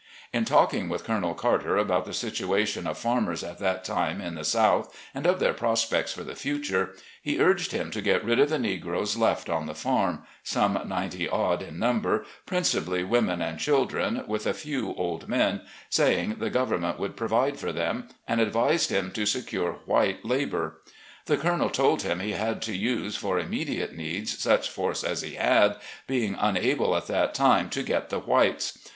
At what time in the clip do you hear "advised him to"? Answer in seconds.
18.41-19.27